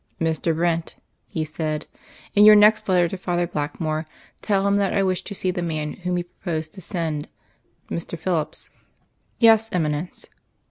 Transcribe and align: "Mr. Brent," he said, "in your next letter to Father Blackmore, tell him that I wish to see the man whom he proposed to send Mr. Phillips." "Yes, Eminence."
"Mr. 0.19 0.55
Brent," 0.55 0.95
he 1.27 1.45
said, 1.45 1.85
"in 2.33 2.43
your 2.43 2.55
next 2.55 2.89
letter 2.89 3.07
to 3.07 3.17
Father 3.19 3.45
Blackmore, 3.45 4.07
tell 4.41 4.65
him 4.65 4.77
that 4.77 4.95
I 4.95 5.03
wish 5.03 5.21
to 5.25 5.35
see 5.35 5.51
the 5.51 5.61
man 5.61 5.93
whom 5.93 6.17
he 6.17 6.23
proposed 6.23 6.73
to 6.73 6.81
send 6.81 7.29
Mr. 7.87 8.17
Phillips." 8.17 8.71
"Yes, 9.37 9.69
Eminence." 9.71 10.31